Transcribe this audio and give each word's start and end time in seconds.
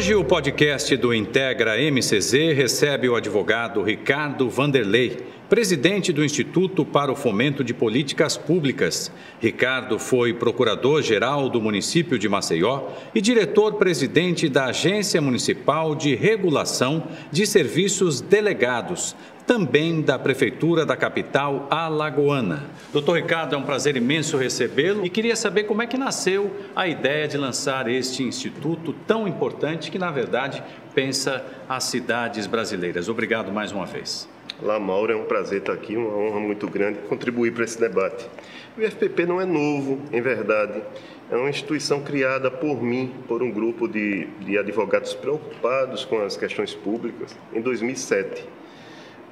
Hoje, 0.00 0.14
o 0.14 0.24
podcast 0.24 0.96
do 0.96 1.12
Integra 1.12 1.76
MCZ 1.76 2.32
recebe 2.54 3.06
o 3.06 3.14
advogado 3.14 3.82
Ricardo 3.82 4.48
Vanderlei, 4.48 5.18
presidente 5.50 6.12
do 6.12 6.24
Instituto 6.24 6.84
para 6.84 7.10
o 7.10 7.16
Fomento 7.16 7.64
de 7.64 7.74
Políticas 7.74 8.36
Públicas. 8.36 9.10
Ricardo 9.40 9.98
foi 9.98 10.32
procurador-geral 10.32 11.48
do 11.48 11.60
município 11.60 12.16
de 12.16 12.28
Maceió 12.28 12.84
e 13.12 13.20
diretor-presidente 13.20 14.48
da 14.48 14.66
Agência 14.66 15.20
Municipal 15.20 15.96
de 15.96 16.14
Regulação 16.14 17.02
de 17.32 17.44
Serviços 17.48 18.20
Delegados, 18.20 19.16
também 19.44 20.00
da 20.00 20.16
Prefeitura 20.20 20.86
da 20.86 20.96
capital 20.96 21.66
alagoana. 21.68 22.70
Doutor 22.92 23.16
Ricardo, 23.16 23.56
é 23.56 23.58
um 23.58 23.64
prazer 23.64 23.96
imenso 23.96 24.36
recebê-lo 24.36 25.04
e 25.04 25.10
queria 25.10 25.34
saber 25.34 25.64
como 25.64 25.82
é 25.82 25.86
que 25.88 25.98
nasceu 25.98 26.56
a 26.76 26.86
ideia 26.86 27.26
de 27.26 27.36
lançar 27.36 27.90
este 27.90 28.22
instituto 28.22 28.94
tão 29.04 29.26
importante 29.26 29.90
que, 29.90 29.98
na 29.98 30.12
verdade, 30.12 30.62
pensa 30.94 31.44
as 31.68 31.82
cidades 31.82 32.46
brasileiras. 32.46 33.08
Obrigado 33.08 33.50
mais 33.50 33.72
uma 33.72 33.84
vez. 33.84 34.29
Olá, 34.62 34.78
Mauro, 34.78 35.10
é 35.10 35.16
um 35.16 35.24
prazer 35.24 35.60
estar 35.60 35.72
aqui, 35.72 35.96
uma 35.96 36.14
honra 36.14 36.38
muito 36.38 36.68
grande 36.68 36.98
contribuir 37.08 37.50
para 37.50 37.64
esse 37.64 37.80
debate. 37.80 38.28
O 38.76 38.82
IFPP 38.82 39.24
não 39.24 39.40
é 39.40 39.46
novo, 39.46 40.02
em 40.12 40.20
verdade, 40.20 40.82
é 41.30 41.36
uma 41.36 41.48
instituição 41.48 42.02
criada 42.02 42.50
por 42.50 42.82
mim, 42.82 43.10
por 43.26 43.42
um 43.42 43.50
grupo 43.50 43.88
de, 43.88 44.26
de 44.40 44.58
advogados 44.58 45.14
preocupados 45.14 46.04
com 46.04 46.20
as 46.20 46.36
questões 46.36 46.74
públicas, 46.74 47.34
em 47.54 47.62
2007. 47.62 48.46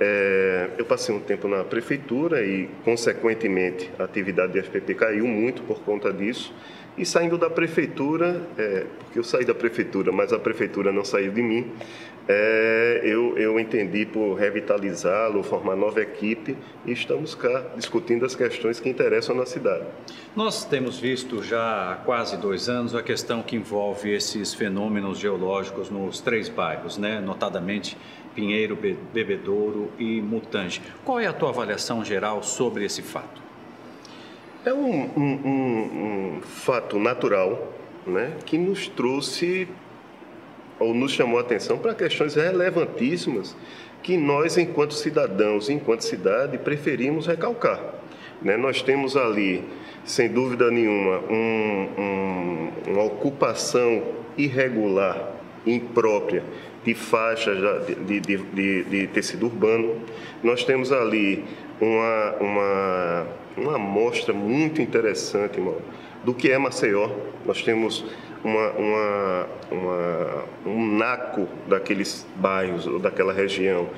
É, 0.00 0.70
eu 0.78 0.86
passei 0.86 1.14
um 1.14 1.20
tempo 1.20 1.46
na 1.46 1.62
prefeitura 1.62 2.42
e, 2.42 2.70
consequentemente, 2.82 3.90
a 3.98 4.04
atividade 4.04 4.54
do 4.54 4.64
FPP 4.64 4.94
caiu 4.94 5.26
muito 5.26 5.60
por 5.62 5.80
conta 5.80 6.10
disso. 6.10 6.54
E 6.96 7.04
saindo 7.04 7.36
da 7.36 7.50
prefeitura, 7.50 8.42
é, 8.56 8.86
porque 8.98 9.18
eu 9.18 9.24
saí 9.24 9.44
da 9.44 9.54
prefeitura, 9.54 10.10
mas 10.10 10.32
a 10.32 10.38
prefeitura 10.38 10.90
não 10.90 11.04
saiu 11.04 11.30
de 11.32 11.42
mim, 11.42 11.70
é, 12.28 13.00
eu, 13.04 13.38
eu 13.38 13.58
entendi 13.58 14.04
por 14.04 14.34
revitalizá-lo, 14.34 15.42
formar 15.42 15.74
nova 15.74 16.02
equipe 16.02 16.58
e 16.84 16.92
estamos 16.92 17.34
cá 17.34 17.64
discutindo 17.74 18.26
as 18.26 18.34
questões 18.34 18.78
que 18.78 18.88
interessam 18.90 19.34
na 19.34 19.46
cidade. 19.46 19.86
Nós 20.36 20.62
temos 20.66 20.98
visto 20.98 21.42
já 21.42 21.92
há 21.92 21.96
quase 21.96 22.36
dois 22.36 22.68
anos 22.68 22.94
a 22.94 23.02
questão 23.02 23.42
que 23.42 23.56
envolve 23.56 24.12
esses 24.12 24.52
fenômenos 24.52 25.18
geológicos 25.18 25.88
nos 25.88 26.20
três 26.20 26.50
bairros, 26.50 26.98
né? 26.98 27.18
notadamente 27.18 27.96
Pinheiro, 28.34 28.76
Bebedouro 28.76 29.90
e 29.98 30.20
Mutange. 30.20 30.82
Qual 31.04 31.18
é 31.18 31.26
a 31.26 31.32
tua 31.32 31.48
avaliação 31.48 32.04
geral 32.04 32.42
sobre 32.42 32.84
esse 32.84 33.00
fato? 33.00 33.40
É 34.66 34.72
um, 34.72 35.10
um, 35.16 35.40
um, 35.44 36.36
um 36.36 36.42
fato 36.42 36.98
natural 36.98 37.72
né, 38.06 38.36
que 38.44 38.58
nos 38.58 38.86
trouxe 38.86 39.66
ou 40.78 40.94
nos 40.94 41.12
chamou 41.12 41.38
a 41.38 41.42
atenção 41.42 41.78
para 41.78 41.94
questões 41.94 42.34
relevantíssimas 42.34 43.56
que 44.02 44.16
nós, 44.16 44.56
enquanto 44.56 44.94
cidadãos, 44.94 45.68
enquanto 45.68 46.02
cidade, 46.02 46.56
preferimos 46.58 47.26
recalcar. 47.26 47.80
Né? 48.40 48.56
Nós 48.56 48.80
temos 48.80 49.16
ali, 49.16 49.64
sem 50.04 50.28
dúvida 50.28 50.70
nenhuma, 50.70 51.18
um, 51.30 52.70
uma 52.86 53.02
ocupação 53.04 54.02
irregular, 54.36 55.32
imprópria, 55.66 56.44
de 56.84 56.94
faixas 56.94 57.58
de, 57.86 58.20
de, 58.20 58.36
de, 58.36 58.84
de, 58.84 59.06
tecido 59.08 59.46
urbano. 59.46 60.00
Nós 60.42 60.64
temos 60.64 60.92
ali 60.92 61.44
uma, 61.80 62.36
uma 62.40 63.26
uma 63.58 63.74
amostra 63.74 64.32
muito 64.32 64.80
interessante, 64.80 65.58
irmão, 65.58 65.76
do 66.24 66.32
que 66.32 66.50
é 66.50 66.58
Maceió. 66.58 67.10
Nós 67.44 67.62
temos 67.62 68.04
uma, 68.44 68.70
uma, 68.70 69.46
uma, 69.70 70.44
um 70.66 70.96
naco 70.96 71.48
daqueles 71.66 72.26
bairros 72.36 72.86
ou 72.86 72.98
daquela 72.98 73.32
região 73.32 73.88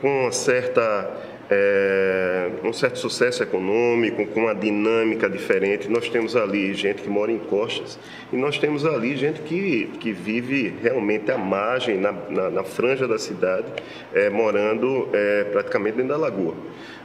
com 0.00 0.22
uma 0.22 0.32
certa 0.32 1.10
é, 1.50 2.50
um 2.64 2.72
certo 2.72 2.98
sucesso 2.98 3.42
econômico, 3.42 4.26
com 4.26 4.40
uma 4.40 4.54
dinâmica 4.54 5.30
diferente. 5.30 5.88
Nós 5.88 6.08
temos 6.08 6.34
ali 6.34 6.74
gente 6.74 7.02
que 7.02 7.08
mora 7.08 7.30
em 7.30 7.38
costas 7.38 7.98
e 8.32 8.36
nós 8.36 8.58
temos 8.58 8.84
ali 8.84 9.16
gente 9.16 9.40
que, 9.42 9.86
que 10.00 10.12
vive 10.12 10.74
realmente 10.82 11.30
à 11.30 11.38
margem, 11.38 11.98
na, 11.98 12.12
na, 12.12 12.50
na 12.50 12.64
franja 12.64 13.06
da 13.06 13.18
cidade, 13.18 13.66
é, 14.12 14.28
morando 14.28 15.08
é, 15.12 15.44
praticamente 15.44 15.96
dentro 15.96 16.10
da 16.10 16.16
lagoa. 16.16 16.54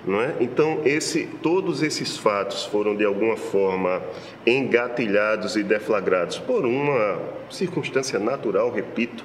É? 0.08 0.44
Então, 0.44 0.82
esse, 0.84 1.28
todos 1.44 1.84
esses 1.84 2.18
fatos 2.18 2.66
foram 2.66 2.96
de 2.96 3.06
alguma 3.06 3.38
forma 3.38 4.02
engatilhados 4.48 5.56
e 5.56 5.62
deflagrados 5.62 6.40
por 6.40 6.66
uma 6.66 7.20
circunstância 7.52 8.18
natural, 8.18 8.72
repito, 8.72 9.24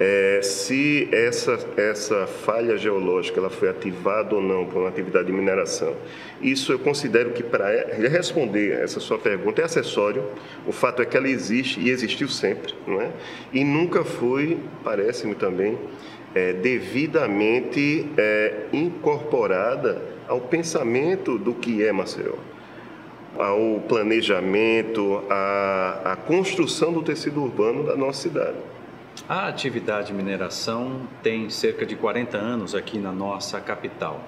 é, 0.00 0.40
se 0.42 1.08
essa, 1.12 1.58
essa 1.76 2.26
falha 2.26 2.76
geológica 2.76 3.38
ela 3.38 3.48
foi 3.48 3.68
ativada 3.68 4.34
ou 4.34 4.42
não 4.42 4.66
por 4.66 4.80
uma 4.80 4.88
atividade 4.88 5.26
de 5.26 5.32
mineração. 5.32 5.94
Isso 6.42 6.72
eu 6.72 6.78
considero 6.80 7.30
que 7.30 7.44
para 7.44 7.68
responder 8.08 8.72
essa 8.82 8.98
sua 8.98 9.18
pergunta 9.18 9.62
é 9.62 9.64
acessório. 9.64 10.24
O 10.66 10.72
fato 10.72 11.00
é 11.02 11.06
que 11.06 11.16
ela 11.16 11.28
existe 11.28 11.80
e 11.80 11.88
existiu 11.88 12.28
sempre, 12.28 12.74
não 12.84 13.00
é? 13.00 13.10
E 13.52 13.62
nunca 13.62 14.04
foi, 14.04 14.58
parece-me 14.82 15.36
também, 15.36 15.78
é, 16.34 16.52
devidamente 16.52 18.06
é, 18.18 18.66
incorporada 18.72 20.15
ao 20.28 20.40
pensamento 20.40 21.38
do 21.38 21.54
que 21.54 21.84
é 21.84 21.92
Maceió 21.92 22.34
ao 23.38 23.80
planejamento, 23.86 25.22
à, 25.28 26.12
à 26.12 26.16
construção 26.16 26.92
do 26.92 27.02
tecido 27.02 27.42
urbano 27.42 27.84
da 27.84 27.96
nossa 27.96 28.22
cidade. 28.22 28.56
A 29.28 29.48
atividade 29.48 30.08
de 30.08 30.14
mineração 30.14 31.00
tem 31.22 31.48
cerca 31.48 31.86
de 31.86 31.96
40 31.96 32.36
anos 32.36 32.74
aqui 32.74 32.98
na 32.98 33.12
nossa 33.12 33.60
capital. 33.60 34.20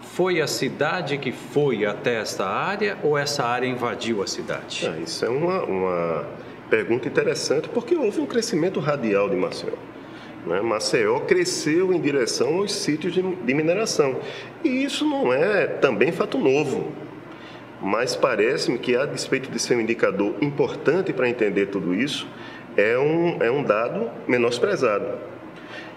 Foi 0.00 0.40
a 0.40 0.46
cidade 0.46 1.18
que 1.18 1.32
foi 1.32 1.84
até 1.84 2.20
esta 2.20 2.46
área 2.46 2.96
ou 3.02 3.18
essa 3.18 3.44
área 3.44 3.66
invadiu 3.66 4.22
a 4.22 4.26
cidade? 4.26 4.88
Ah, 4.88 4.98
isso 4.98 5.24
é 5.24 5.28
uma, 5.28 5.64
uma 5.64 6.26
pergunta 6.70 7.08
interessante, 7.08 7.68
porque 7.68 7.96
houve 7.96 8.20
um 8.20 8.26
crescimento 8.26 8.78
radial 8.78 9.28
de 9.28 9.36
Maceió. 9.36 9.74
Né? 10.46 10.60
Maceió 10.60 11.20
cresceu 11.20 11.92
em 11.92 12.00
direção 12.00 12.58
aos 12.58 12.72
sítios 12.72 13.12
de, 13.12 13.22
de 13.22 13.54
mineração. 13.54 14.20
E 14.64 14.84
isso 14.84 15.04
não 15.04 15.32
é 15.32 15.66
também 15.66 16.12
fato 16.12 16.38
novo 16.38 16.92
mas 17.80 18.16
parece-me 18.16 18.78
que, 18.78 18.96
a 18.96 19.04
despeito 19.04 19.50
de 19.50 19.58
ser 19.58 19.76
um 19.76 19.80
indicador 19.80 20.34
importante 20.40 21.12
para 21.12 21.28
entender 21.28 21.66
tudo 21.66 21.94
isso, 21.94 22.26
é 22.76 22.98
um, 22.98 23.42
é 23.42 23.50
um 23.50 23.62
dado 23.62 24.10
menosprezado. 24.26 25.06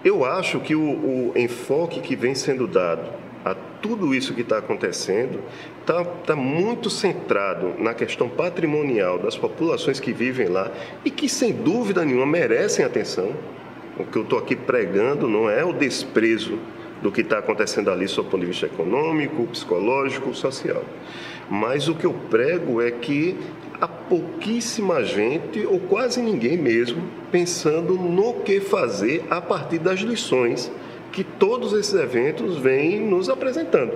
Eu 0.03 0.25
acho 0.25 0.59
que 0.59 0.75
o, 0.75 0.81
o 0.81 1.33
enfoque 1.35 1.99
que 1.99 2.15
vem 2.15 2.35
sendo 2.35 2.67
dado 2.67 3.09
a 3.43 3.55
tudo 3.81 4.13
isso 4.13 4.33
que 4.33 4.41
está 4.41 4.57
acontecendo 4.57 5.41
está 5.79 6.03
tá 6.03 6.35
muito 6.35 6.89
centrado 6.89 7.73
na 7.79 7.93
questão 7.93 8.29
patrimonial 8.29 9.17
das 9.17 9.37
populações 9.37 9.99
que 9.99 10.11
vivem 10.11 10.47
lá 10.47 10.71
e 11.03 11.09
que, 11.09 11.29
sem 11.29 11.53
dúvida 11.53 12.03
nenhuma, 12.03 12.25
merecem 12.25 12.83
atenção. 12.85 13.33
O 13.97 14.05
que 14.05 14.17
eu 14.17 14.23
estou 14.23 14.39
aqui 14.39 14.55
pregando 14.55 15.27
não 15.27 15.49
é 15.49 15.63
o 15.63 15.73
desprezo 15.73 16.59
do 17.01 17.11
que 17.11 17.21
está 17.21 17.39
acontecendo 17.39 17.89
ali, 17.89 18.07
sob 18.07 18.27
o 18.27 18.31
ponto 18.31 18.41
de 18.41 18.47
vista 18.47 18.65
econômico, 18.65 19.47
psicológico, 19.47 20.33
social. 20.33 20.83
Mas 21.49 21.87
o 21.87 21.95
que 21.95 22.05
eu 22.05 22.13
prego 22.29 22.81
é 22.81 22.91
que 22.91 23.37
há 23.79 23.87
pouquíssima 23.87 25.03
gente, 25.03 25.65
ou 25.65 25.79
quase 25.79 26.21
ninguém 26.21 26.57
mesmo, 26.57 27.01
pensando 27.31 27.93
no 27.93 28.35
que 28.41 28.59
fazer 28.59 29.25
a 29.29 29.41
partir 29.41 29.79
das 29.79 29.99
lições 30.01 30.71
que 31.11 31.23
todos 31.23 31.73
esses 31.73 31.93
eventos 31.93 32.57
vêm 32.57 32.99
nos 32.99 33.29
apresentando. 33.29 33.93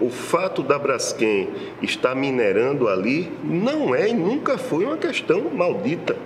O 0.00 0.10
fato 0.10 0.62
da 0.62 0.78
Braskem 0.78 1.48
estar 1.82 2.14
minerando 2.14 2.88
ali 2.88 3.30
não 3.42 3.94
é 3.94 4.08
e 4.08 4.14
nunca 4.14 4.56
foi 4.56 4.84
uma 4.84 4.96
questão 4.96 5.50
maldita. 5.50 6.16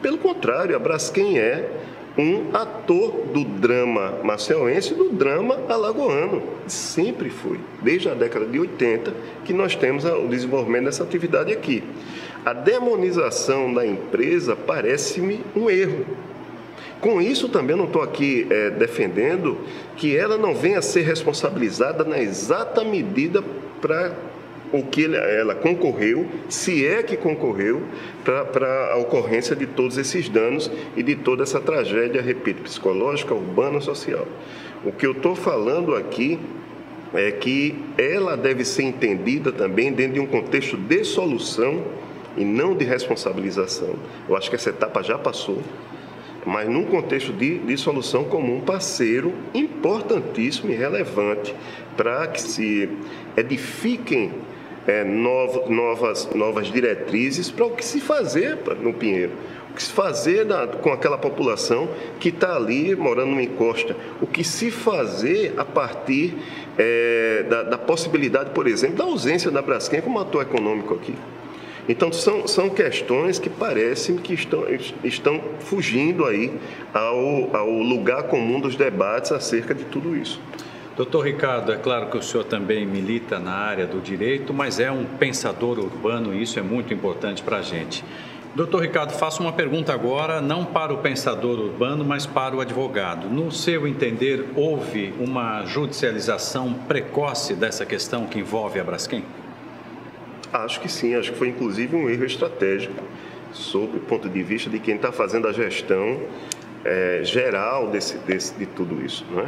Pelo 0.00 0.18
contrário, 0.18 0.76
a 0.76 0.78
Braskem 0.78 1.38
é 1.38 1.68
um 2.18 2.54
ator 2.54 3.26
do 3.32 3.44
drama 3.44 4.18
maceuense 4.22 4.92
e 4.92 4.96
do 4.96 5.10
drama 5.10 5.58
alagoano. 5.68 6.42
Sempre 6.66 7.30
foi, 7.30 7.58
desde 7.80 8.08
a 8.08 8.14
década 8.14 8.46
de 8.46 8.58
80, 8.58 9.14
que 9.44 9.52
nós 9.52 9.74
temos 9.74 10.04
o 10.04 10.28
desenvolvimento 10.28 10.84
dessa 10.84 11.02
atividade 11.02 11.52
aqui. 11.52 11.82
A 12.44 12.52
demonização 12.52 13.72
da 13.72 13.86
empresa 13.86 14.54
parece-me 14.54 15.40
um 15.56 15.70
erro. 15.70 16.04
Com 17.00 17.20
isso, 17.20 17.48
também 17.48 17.76
não 17.76 17.86
estou 17.86 18.02
aqui 18.02 18.46
é, 18.50 18.70
defendendo 18.70 19.58
que 19.96 20.16
ela 20.16 20.36
não 20.36 20.54
venha 20.54 20.78
a 20.78 20.82
ser 20.82 21.02
responsabilizada 21.02 22.04
na 22.04 22.18
exata 22.20 22.84
medida 22.84 23.42
para 23.80 24.12
o 24.72 24.82
que 24.84 25.04
ela 25.14 25.54
concorreu, 25.54 26.26
se 26.48 26.86
é 26.86 27.02
que 27.02 27.16
concorreu, 27.16 27.82
para 28.24 28.92
a 28.92 28.96
ocorrência 28.96 29.54
de 29.54 29.66
todos 29.66 29.98
esses 29.98 30.28
danos 30.28 30.70
e 30.96 31.02
de 31.02 31.14
toda 31.14 31.42
essa 31.42 31.60
tragédia, 31.60 32.22
repito, 32.22 32.62
psicológica, 32.62 33.34
urbana, 33.34 33.80
social. 33.80 34.26
O 34.84 34.90
que 34.90 35.06
eu 35.06 35.12
estou 35.12 35.34
falando 35.34 35.94
aqui 35.94 36.38
é 37.12 37.30
que 37.30 37.74
ela 37.98 38.36
deve 38.36 38.64
ser 38.64 38.84
entendida 38.84 39.52
também 39.52 39.92
dentro 39.92 40.14
de 40.14 40.20
um 40.20 40.26
contexto 40.26 40.76
de 40.76 41.04
solução 41.04 41.84
e 42.36 42.44
não 42.44 42.74
de 42.74 42.84
responsabilização. 42.84 43.94
Eu 44.26 44.34
acho 44.36 44.48
que 44.48 44.56
essa 44.56 44.70
etapa 44.70 45.02
já 45.02 45.18
passou. 45.18 45.58
mas 46.44 46.68
num 46.68 46.84
contexto 46.86 47.32
de, 47.32 47.58
de 47.58 47.76
solução 47.76 48.24
comum, 48.24 48.60
parceiro 48.62 49.32
importantíssimo 49.54 50.72
e 50.72 50.74
relevante 50.74 51.54
para 51.96 52.26
que 52.26 52.40
se 52.40 52.88
edifiquem 53.36 54.32
é, 54.86 55.04
novo, 55.04 55.70
novas, 55.70 56.28
novas 56.34 56.66
diretrizes 56.66 57.50
para 57.50 57.66
o 57.66 57.70
que 57.70 57.84
se 57.84 58.00
fazer 58.00 58.58
no 58.80 58.92
Pinheiro. 58.92 59.32
O 59.70 59.74
que 59.74 59.82
se 59.82 59.92
fazer 59.92 60.44
na, 60.44 60.66
com 60.66 60.92
aquela 60.92 61.16
população 61.16 61.88
que 62.20 62.28
está 62.28 62.56
ali 62.56 62.94
morando 62.94 63.30
numa 63.30 63.42
encosta. 63.42 63.96
O 64.20 64.26
que 64.26 64.44
se 64.44 64.70
fazer 64.70 65.54
a 65.56 65.64
partir 65.64 66.34
é, 66.78 67.44
da, 67.48 67.62
da, 67.62 67.78
possibilidade, 67.78 68.50
por 68.50 68.66
exemplo, 68.66 68.96
da 68.96 69.04
ausência 69.04 69.50
da 69.50 69.62
Braskem 69.62 70.02
como 70.02 70.18
ator 70.20 70.42
econômico 70.42 70.94
aqui. 70.94 71.14
Então, 71.88 72.12
são, 72.12 72.46
são 72.46 72.70
questões 72.70 73.38
que 73.38 73.50
parecem 73.50 74.16
que 74.16 74.34
estão, 74.34 74.64
estão 75.02 75.40
fugindo 75.60 76.26
aí 76.26 76.52
ao, 76.94 77.56
ao 77.56 77.70
lugar 77.70 78.24
comum 78.24 78.60
dos 78.60 78.76
debates 78.76 79.32
acerca 79.32 79.74
de 79.74 79.84
tudo 79.84 80.16
isso. 80.16 80.40
Doutor 80.94 81.24
Ricardo, 81.24 81.72
é 81.72 81.76
claro 81.76 82.08
que 82.10 82.18
o 82.18 82.22
senhor 82.22 82.44
também 82.44 82.84
milita 82.84 83.38
na 83.38 83.52
área 83.52 83.86
do 83.86 83.98
direito, 83.98 84.52
mas 84.52 84.78
é 84.78 84.90
um 84.90 85.06
pensador 85.06 85.78
urbano 85.78 86.34
e 86.34 86.42
isso 86.42 86.58
é 86.58 86.62
muito 86.62 86.92
importante 86.92 87.42
para 87.42 87.58
a 87.58 87.62
gente. 87.62 88.04
Doutor 88.54 88.82
Ricardo, 88.82 89.12
faço 89.14 89.42
uma 89.42 89.54
pergunta 89.54 89.94
agora, 89.94 90.42
não 90.42 90.66
para 90.66 90.92
o 90.92 90.98
pensador 90.98 91.58
urbano, 91.58 92.04
mas 92.04 92.26
para 92.26 92.54
o 92.54 92.60
advogado. 92.60 93.26
No 93.26 93.50
seu 93.50 93.88
entender, 93.88 94.44
houve 94.54 95.14
uma 95.18 95.64
judicialização 95.64 96.74
precoce 96.74 97.54
dessa 97.54 97.86
questão 97.86 98.26
que 98.26 98.40
envolve 98.40 98.78
a 98.78 98.84
Braskem? 98.84 99.24
Acho 100.52 100.78
que 100.78 100.92
sim, 100.92 101.14
acho 101.14 101.32
que 101.32 101.38
foi 101.38 101.48
inclusive 101.48 101.96
um 101.96 102.10
erro 102.10 102.26
estratégico, 102.26 103.02
sob 103.54 103.96
o 103.96 104.00
ponto 104.00 104.28
de 104.28 104.42
vista 104.42 104.68
de 104.68 104.78
quem 104.78 104.96
está 104.96 105.10
fazendo 105.10 105.48
a 105.48 105.52
gestão 105.52 106.20
é, 106.84 107.20
geral 107.22 107.88
desse, 107.88 108.18
desse, 108.18 108.54
de 108.54 108.66
tudo 108.66 109.02
isso. 109.02 109.24
Não 109.30 109.40
é? 109.40 109.46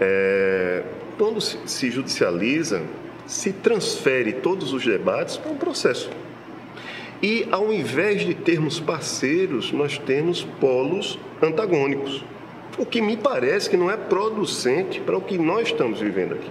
É, 0.00 0.82
quando 1.18 1.40
se, 1.40 1.90
judicializa, 1.90 2.82
se 3.26 3.52
transfere 3.52 4.32
todos 4.32 4.72
os 4.72 4.84
debates 4.84 5.36
para 5.36 5.52
um 5.52 5.56
processo. 5.56 6.10
E 7.22 7.46
ao 7.50 7.70
invés 7.70 8.22
de 8.22 8.34
termos 8.34 8.80
parceiros, 8.80 9.70
nós 9.72 9.98
temos 9.98 10.42
polos 10.58 11.18
antagônicos. 11.42 12.24
O 12.78 12.86
que 12.86 13.02
me 13.02 13.16
parece 13.16 13.68
que 13.68 13.76
não 13.76 13.90
é 13.90 13.96
producente 13.96 15.00
para 15.00 15.18
o 15.18 15.20
que 15.20 15.36
nós 15.36 15.68
estamos 15.68 16.00
vivendo 16.00 16.32
aqui. 16.32 16.50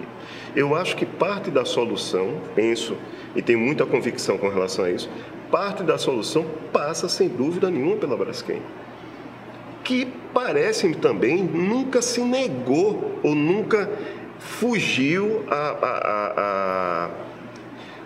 Eu 0.55 0.75
acho 0.75 0.95
que 0.95 1.05
parte 1.05 1.49
da 1.49 1.65
solução, 1.65 2.39
penso 2.55 2.95
e 3.35 3.41
tenho 3.41 3.57
muita 3.57 3.85
convicção 3.85 4.37
com 4.37 4.49
relação 4.49 4.85
a 4.85 4.91
isso, 4.91 5.09
parte 5.49 5.81
da 5.81 5.97
solução 5.97 6.45
passa 6.71 7.09
sem 7.09 7.27
dúvida 7.27 7.71
nenhuma 7.71 7.95
pela 7.95 8.15
Braskem. 8.15 8.61
Que 9.89 10.07
parece 10.35 10.93
também 10.93 11.41
nunca 11.43 11.99
se 11.99 12.21
negou 12.21 13.19
ou 13.23 13.33
nunca 13.33 13.89
fugiu 14.37 15.43
a, 15.49 15.55
a, 15.55 16.33
a, 16.37 17.09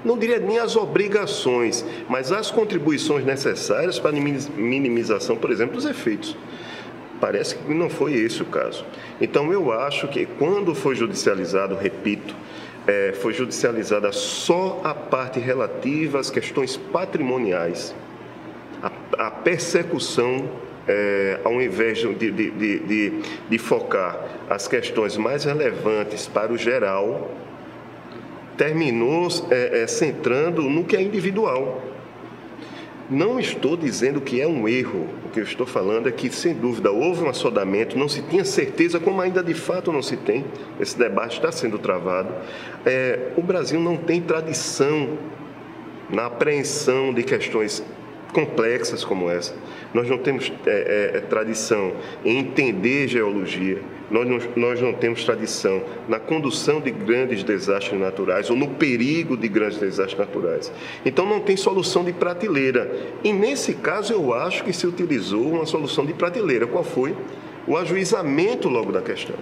não 0.06 0.18
diria 0.18 0.40
nem 0.40 0.60
as 0.60 0.78
obrigações, 0.78 1.86
mas 2.08 2.32
as 2.32 2.50
contribuições 2.50 3.26
necessárias 3.26 4.00
para 4.00 4.12
a 4.12 4.14
minimização, 4.14 5.36
por 5.36 5.52
exemplo, 5.52 5.76
dos 5.76 5.84
efeitos. 5.84 6.38
Parece 7.20 7.58
que 7.58 7.74
não 7.74 7.90
foi 7.90 8.14
esse 8.14 8.42
o 8.42 8.46
caso. 8.46 8.86
Então, 9.20 9.52
eu 9.52 9.70
acho 9.74 10.08
que 10.08 10.26
quando 10.26 10.74
foi 10.74 10.96
judicializado, 10.96 11.76
repito, 11.76 12.34
é, 12.88 13.12
foi 13.12 13.34
judicializada 13.34 14.10
só 14.14 14.80
a 14.86 14.94
parte 14.94 15.38
relativa 15.38 16.18
às 16.18 16.30
questões 16.30 16.78
patrimoniais, 16.78 17.94
a, 18.82 19.28
a 19.28 19.32
persecução 19.32 20.50
é, 20.88 21.40
ao 21.44 21.62
invés 21.62 22.00
de, 22.00 22.14
de, 22.14 22.52
de, 22.52 23.14
de, 23.50 23.58
focar 23.58 24.20
as 24.50 24.68
questões 24.68 25.16
mais 25.18 25.46
relevantes 25.46 26.28
para 26.28 26.52
o 26.52 26.58
geral, 26.58 27.32
terminou 28.58 29.28
é, 29.50 29.84
é, 29.84 29.88
centrando 29.88 30.64
no 30.64 30.84
que 30.84 30.96
é 30.96 31.02
individual. 31.02 31.82
Não 33.10 33.40
estou 33.40 33.76
dizendo 33.76 34.22
que 34.22 34.42
é 34.42 34.48
um 34.48 34.68
erro, 34.68 35.08
o 35.26 35.30
que 35.30 35.40
eu 35.40 35.44
estou 35.44 35.68
falando 35.68 36.08
é 36.08 36.12
que, 36.12 36.30
sem 36.30 36.54
dúvida, 36.54 36.92
houve 36.92 37.24
um 37.24 37.30
assodamento, 37.30 37.98
não 37.98 38.08
se 38.08 38.22
tinha 38.22 38.46
certeza, 38.46 39.00
como 39.00 39.22
ainda 39.22 39.44
de 39.44 39.54
fato 39.54 39.92
não 39.92 40.02
se 40.02 40.18
tem, 40.18 40.46
esse 40.80 40.98
debate 40.98 41.36
está 41.36 41.52
sendo 41.52 41.78
travado. 41.78 42.34
O 43.36 43.42
Brasil 43.44 43.80
não 43.80 43.98
tem 43.98 44.22
tradição 44.22 45.18
na 46.10 46.28
apreensão 46.28 47.14
de 47.14 47.24
questões 47.24 47.84
complexas 48.34 49.04
como 49.04 49.30
essa. 49.30 49.54
Nós 49.94 50.10
não 50.10 50.18
temos 50.18 50.52
é, 50.66 51.12
é, 51.16 51.20
tradição 51.20 51.94
em 52.26 52.40
entender 52.40 53.08
geologia, 53.08 53.80
nós 54.10 54.28
não, 54.28 54.40
nós 54.56 54.82
não 54.82 54.94
temos 54.94 55.24
tradição 55.24 55.82
na 56.08 56.20
condução 56.20 56.82
de 56.82 56.92
grandes 56.92 57.44
desastres 57.44 58.00
naturais 58.00 58.50
ou 58.50 58.56
no 58.56 58.70
perigo 58.70 59.38
de 59.38 59.48
grandes 59.48 59.78
desastres 59.78 60.18
naturais. 60.18 60.72
Então 61.06 61.26
não 61.26 61.40
tem 61.40 61.56
solução 61.56 62.04
de 62.04 62.14
prateleira. 62.14 62.92
E 63.24 63.32
nesse 63.32 63.74
caso 63.74 64.14
eu 64.14 64.34
acho 64.34 64.64
que 64.64 64.74
se 64.74 64.86
utilizou 64.86 65.54
uma 65.54 65.66
solução 65.66 66.06
de 66.06 66.14
prateleira. 66.14 66.68
Qual 66.68 66.84
foi? 66.84 67.16
O 67.66 67.78
ajuizamento 67.78 68.68
logo 68.70 68.92
da 68.92 69.02
questão. 69.02 69.36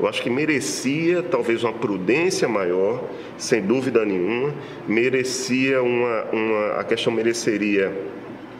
Eu 0.00 0.06
acho 0.06 0.22
que 0.22 0.30
merecia 0.30 1.24
talvez 1.24 1.64
uma 1.64 1.72
prudência 1.72 2.48
maior, 2.48 3.02
sem 3.36 3.60
dúvida 3.60 4.04
nenhuma, 4.04 4.54
merecia 4.86 5.82
uma, 5.82 6.24
uma 6.32 6.66
a 6.74 6.84
questão 6.84 7.12
mereceria 7.12 7.92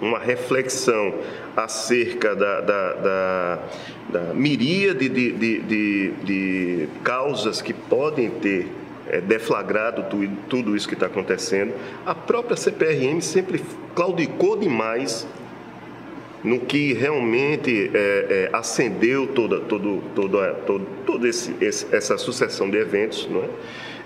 uma 0.01 0.19
reflexão 0.19 1.15
acerca 1.57 2.35
da, 2.35 2.61
da, 2.61 2.93
da, 2.95 3.59
da 4.11 4.35
miríade 4.35 5.09
de, 5.09 5.33
de, 5.33 5.59
de, 5.63 6.11
de, 6.23 6.89
causas 7.03 7.61
que 7.61 7.73
podem 7.73 8.31
ter 8.31 8.69
é, 9.09 9.21
deflagrado 9.21 10.05
tudo, 10.05 10.37
tudo 10.49 10.77
isso 10.77 10.87
que 10.87 10.95
está 10.95 11.07
acontecendo. 11.07 11.73
A 12.07 12.15
própria 12.15 12.57
CPRM 12.57 13.21
sempre 13.21 13.61
claudicou 13.95 14.57
demais 14.57 15.27
no 16.45 16.61
que 16.61 16.93
realmente 16.93 17.91
é, 17.93 17.99
é, 17.99 18.51
acendeu 18.53 19.27
toda, 19.27 19.61
todo, 19.61 20.03
toda, 20.15 20.55
todo, 20.67 20.87
todo 21.05 21.27
esse, 21.27 21.55
esse, 21.61 21.87
essa 21.95 22.17
sucessão 22.17 22.71
de 22.71 22.79
eventos, 22.79 23.29
não 23.29 23.43
é? 23.43 23.49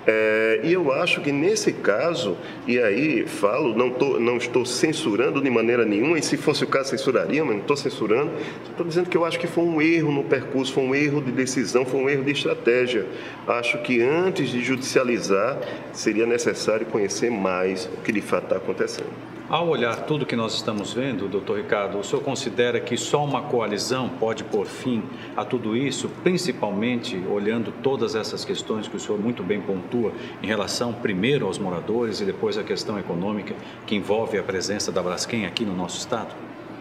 É, 0.07 0.61
e 0.65 0.73
eu 0.73 0.93
acho 0.93 1.21
que 1.21 1.31
nesse 1.31 1.73
caso, 1.73 2.37
e 2.67 2.79
aí 2.79 3.27
falo, 3.27 3.75
não, 3.77 3.91
tô, 3.91 4.19
não 4.19 4.37
estou 4.37 4.67
censurando 4.67 5.41
de 5.41 5.49
maneira 5.49 5.85
nenhuma, 5.85 6.19
e 6.19 6.23
se 6.23 6.37
fosse 6.37 6.65
o 6.65 6.67
caso 6.67 6.91
censuraria, 6.91 7.45
mas 7.45 7.55
não 7.55 7.63
estou 7.63 7.77
censurando, 7.77 8.33
estou 8.69 8.85
dizendo 8.85 9.09
que 9.09 9.17
eu 9.17 9.25
acho 9.25 9.39
que 9.39 9.47
foi 9.47 9.65
um 9.65 9.81
erro 9.81 10.11
no 10.11 10.25
percurso, 10.25 10.73
foi 10.73 10.83
um 10.83 10.95
erro 10.95 11.21
de 11.21 11.31
decisão, 11.31 11.85
foi 11.85 12.01
um 12.01 12.09
erro 12.09 12.25
de 12.25 12.33
estratégia. 12.33 13.07
Acho 13.47 13.79
que 13.79 14.03
antes 14.03 14.51
de 14.51 14.63
judicializar, 14.63 15.59
seria 15.93 16.27
necessário 16.27 16.87
conhecer 16.87 17.31
mais 17.31 17.87
o 17.87 18.03
que 18.03 18.13
de 18.13 18.21
fato 18.21 18.45
está 18.45 18.57
acontecendo. 18.57 19.33
Ao 19.53 19.69
olhar 19.69 19.95
tudo 20.07 20.25
que 20.25 20.35
nós 20.35 20.55
estamos 20.55 20.95
vendo, 20.95 21.29
doutor 21.29 21.59
Ricardo, 21.59 21.99
o 21.99 22.03
senhor 22.03 22.23
considera 22.23 22.81
que 22.81 22.97
só 22.97 23.23
uma 23.23 23.43
coalizão 23.43 24.09
pode 24.09 24.45
pôr 24.45 24.65
fim 24.65 25.03
a 25.37 25.45
tudo 25.45 25.77
isso, 25.77 26.09
principalmente 26.23 27.23
olhando 27.31 27.71
todas 27.83 28.15
essas 28.15 28.47
questões 28.47 28.89
que 28.89 28.97
o 28.97 28.99
senhor 28.99 29.21
muito 29.21 29.43
bem 29.43 29.61
pontua 29.93 30.13
em 30.43 30.47
relação 30.47 30.93
primeiro 30.93 31.47
aos 31.47 31.59
moradores 31.59 32.21
e 32.21 32.25
depois 32.25 32.57
à 32.57 32.65
questão 32.65 32.99
econômica 32.99 33.55
que 33.87 33.95
envolve 33.95 34.39
a 34.39 34.43
presença 34.43 34.91
da 34.91 35.03
Braskem 35.03 35.45
aqui 35.45 35.65
no 35.65 35.77
nosso 35.77 35.99
estado? 35.99 36.35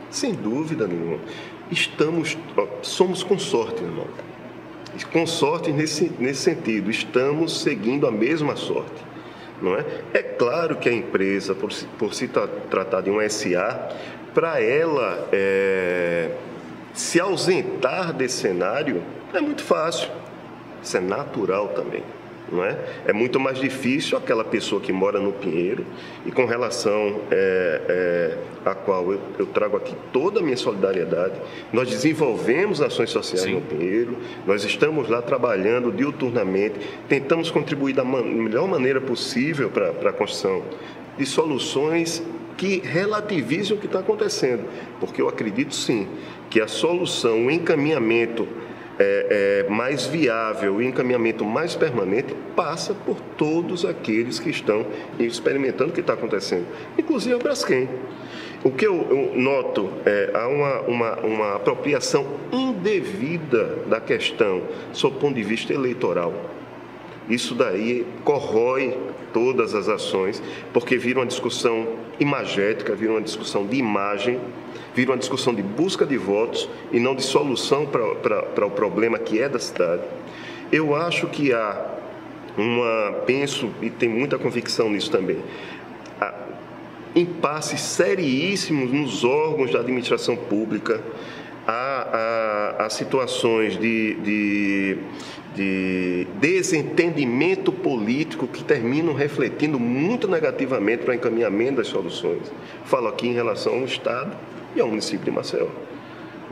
Sem 0.09 0.33
dúvida 0.33 0.87
nenhuma. 0.87 1.19
Estamos, 1.69 2.37
somos 2.81 3.23
consorte, 3.23 3.83
irmão. 3.83 4.07
Consorte 5.11 5.71
nesse, 5.71 6.11
nesse 6.19 6.41
sentido, 6.41 6.89
estamos 6.89 7.61
seguindo 7.61 8.07
a 8.07 8.11
mesma 8.11 8.55
sorte. 8.55 9.11
Não 9.61 9.75
é? 9.75 9.85
é 10.13 10.23
claro 10.23 10.75
que 10.77 10.89
a 10.89 10.93
empresa, 10.93 11.53
por 11.53 11.71
por 11.97 12.13
se 12.13 12.27
tratar 12.27 13.01
de 13.01 13.11
um 13.11 13.17
SA, 13.29 13.89
para 14.33 14.61
ela 14.61 15.29
é, 15.31 16.31
se 16.93 17.19
ausentar 17.19 18.11
desse 18.11 18.39
cenário 18.39 19.03
é 19.33 19.39
muito 19.39 19.63
fácil. 19.63 20.09
Isso 20.83 20.97
é 20.97 20.99
natural 20.99 21.69
também 21.69 22.03
não 22.51 22.63
é? 22.63 22.77
É 23.05 23.13
muito 23.13 23.39
mais 23.39 23.59
difícil 23.59 24.17
aquela 24.17 24.43
pessoa 24.43 24.81
que 24.81 24.91
mora 24.91 25.19
no 25.19 25.31
Pinheiro 25.31 25.85
e 26.25 26.31
com 26.31 26.45
relação 26.45 27.21
é, 27.31 27.81
é, 27.87 28.69
a 28.69 28.75
qual 28.75 29.11
eu, 29.11 29.19
eu, 29.39 29.45
trago 29.45 29.77
aqui 29.77 29.95
toda 30.11 30.39
a 30.39 30.43
minha 30.43 30.57
solidariedade. 30.57 31.33
Nós 31.71 31.89
desenvolvemos 31.89 32.81
ações 32.81 33.09
sociais 33.09 33.43
Sim. 33.43 33.55
no 33.55 33.61
Pinheiro, 33.61 34.17
nós 34.45 34.63
estamos 34.63 35.09
lá 35.09 35.21
trabalhando 35.21 35.91
diuturnamente, 35.91 36.75
tentamos 37.07 37.49
contribuir 37.49 37.93
da 37.93 38.03
man 38.03 38.23
melhor 38.23 38.67
maneira 38.67 38.99
possível 38.99 39.69
para 39.69 40.09
a 40.09 40.13
construção 40.13 40.63
de 41.17 41.25
soluções 41.25 42.23
que 42.57 42.79
relativizem 42.79 43.75
o 43.75 43.79
que 43.79 43.87
está 43.87 43.99
acontecendo, 43.99 44.65
porque 44.99 45.21
eu 45.21 45.27
acredito 45.27 45.73
sim 45.73 46.07
que 46.49 46.61
a 46.61 46.67
solução, 46.67 47.47
o 47.47 47.51
encaminhamento 47.51 48.47
é, 49.01 49.63
é, 49.67 49.69
mais 49.69 50.05
viável 50.05 50.79
e 50.79 50.85
encaminhamento 50.85 51.43
mais 51.43 51.73
permanente 51.75 52.35
passa 52.55 52.93
por 52.93 53.19
todos 53.35 53.83
aqueles 53.83 54.39
que 54.39 54.51
estão 54.51 54.85
experimentando 55.17 55.89
o 55.89 55.93
que 55.93 56.01
está 56.01 56.13
acontecendo, 56.13 56.67
inclusive 56.97 57.33
o 57.33 57.39
Braskem. 57.39 57.89
O 58.63 58.69
que 58.69 58.85
eu, 58.85 58.93
eu 59.09 59.41
noto 59.41 59.91
é 60.05 60.29
há 60.35 60.47
uma, 60.47 60.81
uma, 60.81 61.19
uma 61.21 61.55
apropriação 61.55 62.27
indevida 62.51 63.79
da 63.87 63.99
questão 63.99 64.61
sob 64.93 65.17
o 65.17 65.19
ponto 65.19 65.33
de 65.33 65.41
vista 65.41 65.73
eleitoral. 65.73 66.31
Isso 67.31 67.55
daí 67.55 68.05
corrói 68.25 68.97
todas 69.33 69.73
as 69.73 69.87
ações, 69.87 70.43
porque 70.73 70.97
vira 70.97 71.19
uma 71.19 71.25
discussão 71.25 71.87
imagética, 72.19 72.93
vira 72.93 73.13
uma 73.13 73.21
discussão 73.21 73.65
de 73.65 73.77
imagem, 73.77 74.39
vira 74.93 75.11
uma 75.11 75.17
discussão 75.17 75.53
de 75.55 75.63
busca 75.63 76.05
de 76.05 76.17
votos 76.17 76.69
e 76.91 76.99
não 76.99 77.15
de 77.15 77.23
solução 77.23 77.85
para 77.85 78.65
o 78.65 78.71
problema 78.71 79.17
que 79.17 79.39
é 79.39 79.47
da 79.47 79.59
cidade. 79.59 80.03
Eu 80.71 80.93
acho 80.93 81.27
que 81.27 81.53
há 81.53 81.89
uma, 82.57 83.13
penso 83.25 83.69
e 83.81 83.89
tenho 83.89 84.11
muita 84.11 84.37
convicção 84.37 84.89
nisso 84.89 85.09
também, 85.09 85.41
impasses 87.15 87.79
seríssimos 87.79 88.91
nos 88.91 89.23
órgãos 89.23 89.71
da 89.71 89.79
administração 89.79 90.35
pública, 90.35 91.01
há, 91.67 92.75
há, 92.79 92.85
há 92.85 92.89
situações 92.89 93.77
de, 93.77 94.15
de, 94.15 94.97
de, 95.55 96.27
desentendimento 96.39 97.71
político 97.71 98.47
que 98.47 98.63
terminam 98.63 99.13
refletindo 99.13 99.79
muito 99.79 100.27
negativamente 100.27 101.03
para 101.03 101.11
o 101.11 101.15
encaminhamento 101.15 101.77
das 101.77 101.87
soluções. 101.87 102.51
Falo 102.85 103.07
aqui 103.07 103.27
em 103.27 103.33
relação 103.33 103.73
ao 103.73 103.85
Estado 103.85 104.35
e 104.75 104.81
ao 104.81 104.87
município 104.87 105.25
de 105.25 105.31
Maceió. 105.31 105.67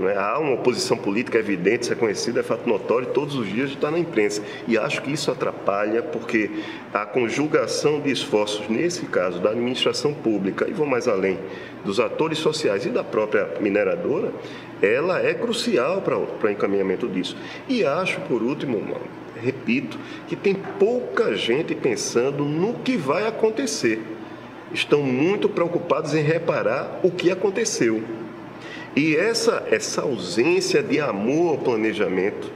É? 0.08 0.18
Há 0.18 0.40
uma 0.40 0.54
oposição 0.54 0.98
política 0.98 1.38
evidente, 1.38 1.90
reconhecida, 1.90 2.40
é 2.40 2.44
fato 2.44 2.68
notório, 2.68 3.08
todos 3.08 3.36
os 3.36 3.48
dias 3.48 3.72
está 3.72 3.92
na 3.92 4.00
imprensa. 4.00 4.42
E 4.68 4.78
acho 4.78 5.02
que 5.02 5.12
isso 5.12 5.32
atrapalha, 5.32 6.02
porque 6.02 6.50
a 6.94 7.06
conjugação 7.06 8.00
de 8.00 8.12
esforços, 8.12 8.68
nesse 8.70 9.06
caso, 9.08 9.40
da 9.40 9.50
administração 9.50 10.14
pública, 10.14 10.68
e 10.70 10.72
vou 10.72 10.86
mais 10.86 11.08
além, 11.08 11.38
dos 11.84 12.00
atores 12.00 12.38
sociais 12.38 12.86
e 12.86 12.90
da 12.90 13.04
própria 13.04 13.50
mineradora, 13.60 14.32
ela 14.82 15.20
é 15.20 15.34
crucial 15.34 16.02
para 16.02 16.18
o 16.18 16.50
encaminhamento 16.50 17.08
disso. 17.08 17.36
E 17.68 17.84
acho, 17.84 18.22
por 18.22 18.42
último, 18.42 18.96
repito, 19.42 19.98
que 20.28 20.36
tem 20.36 20.54
pouca 20.54 21.36
gente 21.36 21.76
pensando 21.76 22.46
no 22.46 22.76
que 22.76 22.96
vai 22.96 23.28
acontecer. 23.28 24.02
Estão 24.72 25.02
muito 25.02 25.50
preocupados 25.50 26.14
em 26.14 26.22
reparar 26.22 27.00
o 27.04 27.10
que 27.10 27.32
aconteceu. 27.32 28.04
E 29.00 29.16
essa, 29.16 29.66
essa 29.72 30.02
ausência 30.02 30.84
de 30.84 31.00
amor 31.00 31.52
ao 31.52 31.58
planejamento, 31.58 32.52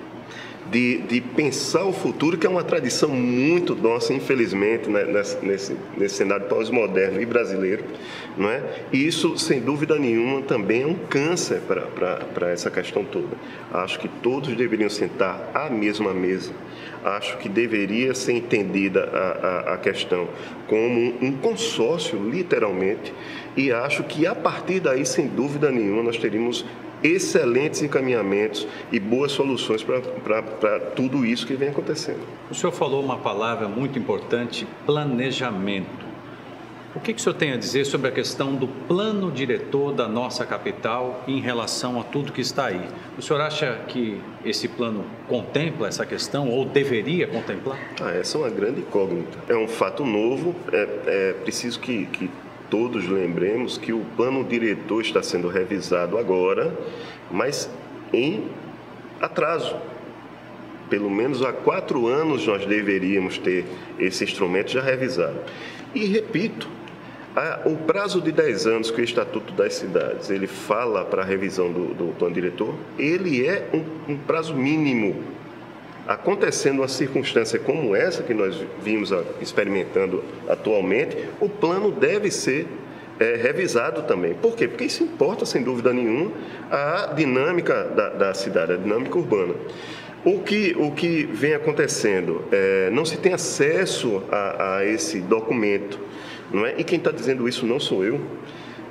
de, 0.70 0.98
de 1.04 1.22
pensar 1.22 1.86
o 1.86 1.94
futuro, 1.94 2.38
que 2.38 2.46
é 2.46 2.50
uma 2.50 2.66
tradição 2.66 3.08
muito 3.08 3.74
nossa, 3.74 4.14
infelizmente, 4.14 4.90
né, 4.90 5.06
nesse, 5.06 5.74
nesse, 5.96 6.16
cenário 6.16 6.46
pós-moderno 6.48 7.22
e 7.22 7.26
brasileiro, 7.26 7.86
não 8.36 8.50
é? 8.50 8.62
E 8.92 9.08
isso, 9.08 9.38
sem 9.38 9.62
dúvida 9.62 9.98
nenhuma, 9.98 10.42
também 10.42 10.82
é 10.82 10.86
um 10.86 10.96
câncer 10.96 11.62
para 11.62 12.50
essa 12.52 12.70
questão 12.70 13.06
toda. 13.06 13.38
Acho 13.72 13.98
que 13.98 14.10
todos 14.10 14.54
deveriam 14.54 14.90
sentar 14.90 15.50
à 15.54 15.70
mesma 15.70 16.14
mesa. 16.14 16.52
Acho 17.06 17.38
que 17.38 17.48
deveria 17.48 18.14
ser 18.14 18.34
entendida 18.34 19.10
a, 19.14 19.48
a, 19.48 19.74
a 19.76 19.78
questão 19.78 20.28
como 20.68 21.16
um 21.22 21.32
consórcio, 21.34 22.18
literalmente, 22.30 23.14
e 23.56 23.72
acho 23.72 24.04
que 24.04 24.26
a 24.26 24.34
partir 24.34 24.80
daí, 24.80 25.06
sem 25.06 25.28
dúvida 25.28 25.72
nenhuma, 25.72 26.04
nós 26.04 26.18
teríamos 26.18 26.66
excelentes 27.04 27.82
encaminhamentos 27.82 28.66
e 28.92 29.00
boas 29.00 29.32
soluções 29.32 29.84
para 29.84 30.80
tudo 30.96 31.26
isso 31.26 31.46
que 31.46 31.54
vem 31.54 31.70
acontecendo. 31.70 32.22
O 32.50 32.56
senhor 32.56 32.72
falou 32.72 33.04
uma 33.04 33.18
palavra 33.18 33.68
muito 33.68 34.00
importante: 34.00 34.66
planejamento. 34.86 36.04
O 36.96 37.00
que, 37.00 37.12
que 37.12 37.20
o 37.20 37.24
senhor 37.24 37.34
tem 37.34 37.52
a 37.52 37.58
dizer 37.58 37.86
sobre 37.86 38.08
a 38.08 38.12
questão 38.12 38.54
do 38.54 38.68
plano 38.68 39.32
diretor 39.32 39.92
da 39.94 40.08
nossa 40.08 40.46
capital 40.46 41.24
em 41.28 41.42
relação 41.42 42.00
a 42.00 42.04
tudo 42.04 42.32
que 42.32 42.42
está 42.42 42.68
aí? 42.68 42.88
O 43.18 43.22
senhor 43.22 43.42
acha 43.42 43.80
que 43.88 44.22
esse 44.46 44.68
plano 44.68 45.04
contempla 45.28 45.88
essa 45.88 46.06
questão 46.06 46.48
ou 46.50 46.66
deveria 46.66 47.26
contemplar? 47.26 47.80
Ah, 48.00 48.12
essa 48.12 48.38
é 48.38 48.42
uma 48.42 48.50
grande 48.52 48.82
incógnita. 48.82 49.40
É 49.50 49.56
um 49.56 49.68
fato 49.68 50.06
novo, 50.06 50.56
é, 50.72 50.88
é 51.08 51.34
preciso 51.34 51.80
que, 51.80 52.06
que 52.06 52.30
todos 52.74 53.08
lembremos 53.08 53.78
que 53.78 53.94
o 53.94 54.00
plano 54.18 54.44
diretor 54.44 55.00
está 55.00 55.22
sendo 55.22 55.48
revisado 55.48 56.18
agora, 56.18 56.76
mas 57.30 57.70
em 58.12 58.48
atraso. 59.22 59.76
Pelo 60.90 61.08
menos 61.08 61.44
há 61.44 61.54
quatro 61.54 62.08
anos 62.08 62.48
nós 62.48 62.66
deveríamos 62.66 63.38
ter 63.38 63.64
esse 64.00 64.24
instrumento 64.24 64.72
já 64.72 64.82
revisado. 64.82 65.38
E 65.94 66.06
repito, 66.06 66.68
o 67.64 67.76
prazo 67.76 68.20
de 68.20 68.32
10 68.32 68.66
anos 68.66 68.90
que 68.90 69.02
o 69.02 69.04
Estatuto 69.04 69.54
das 69.54 69.76
Cidades 69.76 70.32
ele 70.32 70.48
fala 70.48 71.06
para 71.06 71.22
a 71.22 71.26
revisão 71.26 71.72
do, 71.72 71.94
do 71.94 72.16
plano 72.18 72.34
diretor, 72.34 72.74
ele 72.98 73.46
é 73.46 73.70
um, 73.72 74.14
um 74.14 74.18
prazo 74.18 74.56
mínimo 74.56 75.24
acontecendo 76.08 76.80
uma 76.80 76.88
circunstância 76.88 77.60
como 77.60 77.96
essa 77.96 78.24
que 78.24 78.34
nós 78.34 78.62
vimos 78.82 79.12
experimentando 79.42 80.24
atualmente, 80.48 81.18
o 81.40 81.48
plano 81.48 81.92
deve 81.92 82.30
ser 82.30 82.68
é, 83.20 83.36
revisado 83.36 84.04
também. 84.04 84.34
Por 84.34 84.56
quê? 84.56 84.68
Porque 84.68 84.86
isso 84.86 85.04
importa, 85.04 85.46
sem 85.46 85.64
dúvida 85.64 85.94
nenhuma, 85.94 86.32
a 86.70 87.14
dinâmica 87.16 87.86
da, 87.86 88.10
da 88.10 88.34
cidade, 88.34 88.74
a 88.74 88.78
dinâmica 88.78 89.18
urbana. 89.18 89.54
O 90.26 90.40
que, 90.40 90.74
o 90.78 90.92
que 90.92 91.24
vem 91.26 91.54
acontecendo? 91.54 92.46
É, 92.52 92.90
não 92.92 93.04
se 93.04 93.18
tem 93.18 93.34
acesso 93.34 94.24
a, 94.32 94.78
a 94.78 94.86
esse 94.86 95.20
documento, 95.20 96.00
não 96.52 96.66
é? 96.66 96.76
E 96.78 96.84
quem 96.84 96.98
está 96.98 97.12
dizendo 97.12 97.48
isso 97.48 97.66
não 97.66 97.80
sou 97.80 98.06
eu. 98.06 98.22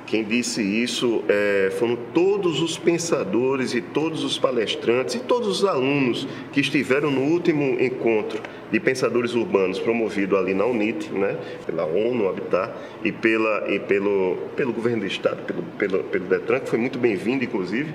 Quem 0.05 0.23
disse 0.23 0.61
isso 0.61 1.23
é, 1.29 1.71
foram 1.79 1.97
todos 2.13 2.61
os 2.61 2.77
pensadores 2.77 3.73
e 3.73 3.81
todos 3.81 4.23
os 4.23 4.37
palestrantes 4.37 5.15
e 5.15 5.19
todos 5.19 5.47
os 5.47 5.65
alunos 5.65 6.27
que 6.51 6.59
estiveram 6.59 7.09
no 7.09 7.21
último 7.21 7.79
encontro 7.79 8.41
de 8.71 8.79
pensadores 8.79 9.33
urbanos 9.33 9.79
promovido 9.79 10.35
ali 10.35 10.53
na 10.53 10.65
UNIT, 10.65 11.09
né, 11.11 11.37
pela 11.65 11.85
ONU 11.85 12.27
Habitat 12.27 12.73
e, 13.03 13.11
pela, 13.11 13.71
e 13.71 13.79
pelo, 13.79 14.37
pelo 14.55 14.73
governo 14.73 15.01
do 15.01 15.05
estado, 15.05 15.43
pelo, 15.45 15.63
pelo, 15.63 16.03
pelo 16.03 16.25
Detran, 16.25 16.59
que 16.59 16.69
foi 16.69 16.79
muito 16.79 16.99
bem-vindo, 16.99 17.43
inclusive, 17.43 17.93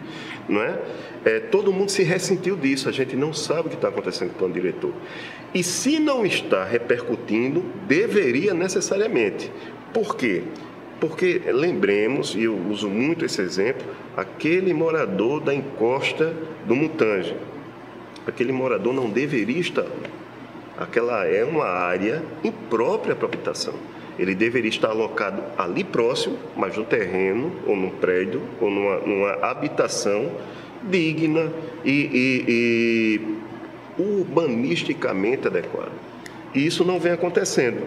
não 0.49 0.63
é? 0.63 0.79
é? 1.25 1.41
Todo 1.41 1.73
mundo 1.73 1.91
se 1.91 2.03
ressentiu 2.03 2.57
disso, 2.57 2.89
a 2.89 2.93
gente 2.93 3.17
não 3.17 3.33
sabe 3.33 3.67
o 3.67 3.71
que 3.71 3.75
está 3.75 3.89
acontecendo 3.89 4.31
com 4.31 4.37
o 4.37 4.39
plano 4.39 4.55
diretor. 4.55 4.93
E 5.53 5.63
se 5.63 5.99
não 5.99 6.25
está 6.25 6.65
repercutindo, 6.65 7.65
deveria 7.87 8.55
necessariamente. 8.55 9.51
Por 9.93 10.15
quê? 10.15 10.43
Porque 10.45 10.68
lembremos, 11.53 12.35
e 12.35 12.45
eu 12.45 12.57
uso 12.57 12.89
muito 12.89 13.25
esse 13.25 13.41
exemplo, 13.41 13.87
aquele 14.17 14.75
morador 14.75 15.41
da 15.41 15.55
encosta 15.55 16.35
do 16.67 16.75
Mutange. 16.75 17.37
Aquele 18.27 18.53
morador 18.53 18.93
não 18.93 19.09
deveria 19.09 19.61
estar. 19.61 19.87
Aquela 20.77 21.25
é 21.27 21.45
uma 21.45 21.67
área 21.67 22.23
imprópria 22.45 23.15
para 23.15 23.27
habitação. 23.27 23.75
Ele 24.19 24.35
deveria 24.35 24.69
estar 24.69 24.89
alocado 24.89 25.43
ali 25.57 25.85
próximo, 25.85 26.37
mas 26.57 26.77
no 26.77 26.85
terreno, 26.85 27.53
ou 27.67 27.77
num 27.77 27.91
prédio, 27.91 28.43
ou 28.61 28.71
numa, 28.71 28.99
numa 28.99 29.33
habitação 29.47 30.33
digna 30.83 31.53
e, 31.85 31.91
e, 31.93 33.21
e 33.99 34.03
urbanisticamente 34.03 35.47
adequada. 35.47 36.08
E 36.55 36.67
isso 36.67 36.85
não 36.85 36.99
vem 36.99 37.13
acontecendo. 37.13 37.83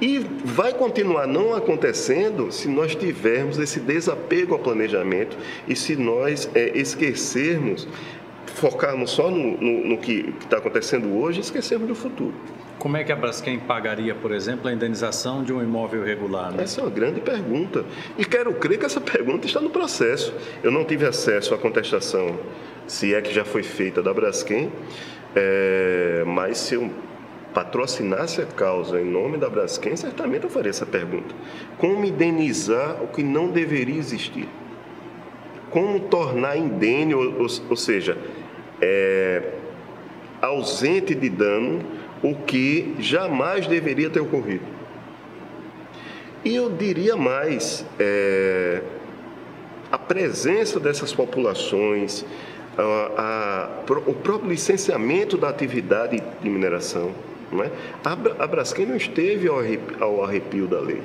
E 0.00 0.18
vai 0.44 0.72
continuar 0.72 1.26
não 1.26 1.54
acontecendo 1.54 2.50
se 2.50 2.68
nós 2.68 2.94
tivermos 2.94 3.58
esse 3.58 3.80
desapego 3.80 4.54
ao 4.54 4.60
planejamento 4.60 5.36
e 5.68 5.76
se 5.76 5.96
nós 5.96 6.48
é, 6.54 6.76
esquecermos, 6.76 7.86
focarmos 8.46 9.10
só 9.10 9.30
no, 9.30 9.56
no, 9.58 9.88
no 9.88 9.98
que 9.98 10.34
está 10.40 10.58
acontecendo 10.58 11.14
hoje 11.16 11.38
e 11.38 11.42
esquecermos 11.42 11.88
do 11.88 11.94
futuro. 11.94 12.34
Como 12.78 12.96
é 12.96 13.04
que 13.04 13.10
a 13.10 13.16
Braskem 13.16 13.58
pagaria, 13.58 14.14
por 14.14 14.32
exemplo, 14.32 14.68
a 14.68 14.72
indenização 14.72 15.42
de 15.42 15.52
um 15.52 15.62
imóvel 15.62 16.04
irregular? 16.04 16.52
Né? 16.52 16.62
Essa 16.62 16.80
é 16.80 16.84
uma 16.84 16.90
grande 16.90 17.20
pergunta. 17.20 17.84
E 18.18 18.24
quero 18.24 18.52
crer 18.54 18.78
que 18.78 18.86
essa 18.86 19.00
pergunta 19.00 19.46
está 19.46 19.60
no 19.60 19.70
processo. 19.70 20.32
Eu 20.62 20.70
não 20.70 20.84
tive 20.84 21.06
acesso 21.06 21.54
à 21.54 21.58
contestação, 21.58 22.38
se 22.86 23.14
é 23.14 23.20
que 23.20 23.34
já 23.34 23.44
foi 23.44 23.62
feita 23.62 24.02
da 24.02 24.12
Braskem, 24.12 24.70
é, 25.34 26.22
mas 26.26 26.58
se 26.58 26.74
eu 26.74 26.90
patrocinasse 27.56 28.42
a 28.42 28.44
causa 28.44 29.00
em 29.00 29.04
nome 29.06 29.38
da 29.38 29.48
Braskem, 29.48 29.96
certamente 29.96 30.44
eu 30.44 30.50
faria 30.50 30.68
essa 30.68 30.84
pergunta. 30.84 31.34
Como 31.78 32.04
indenizar 32.04 33.02
o 33.02 33.08
que 33.08 33.22
não 33.22 33.48
deveria 33.48 33.96
existir? 33.96 34.46
Como 35.70 36.00
tornar 36.00 36.58
indene, 36.58 37.14
ou, 37.14 37.48
ou, 37.70 37.76
seja, 37.76 38.18
é, 38.78 39.54
ausente 40.42 41.14
de 41.14 41.30
dano, 41.30 41.80
o 42.22 42.34
que 42.34 42.94
jamais 42.98 43.66
deveria 43.66 44.10
ter 44.10 44.20
ocorrido? 44.20 44.66
E 46.44 46.54
eu 46.54 46.68
diria 46.68 47.16
mais, 47.16 47.86
é, 47.98 48.82
a 49.90 49.96
presença 49.96 50.78
dessas 50.78 51.14
populações, 51.14 52.22
a, 52.76 52.82
a, 53.16 53.92
o 54.06 54.12
próprio 54.12 54.50
licenciamento 54.50 55.38
da 55.38 55.48
atividade 55.48 56.22
de 56.42 56.50
mineração. 56.50 57.14
Não 57.50 57.62
é? 57.62 57.70
a, 58.04 58.46
Braskem 58.46 58.86
não 58.86 58.96
esteve 58.96 59.48
ao 59.48 60.24
arrepio, 60.24 60.66
da 60.66 60.80
lei. 60.80 61.00